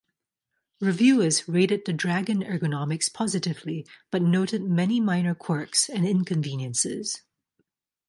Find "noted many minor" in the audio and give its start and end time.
4.23-5.35